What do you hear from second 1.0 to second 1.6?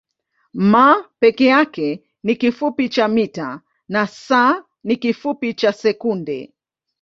peke